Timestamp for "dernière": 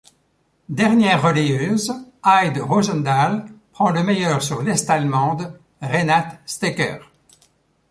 0.69-1.21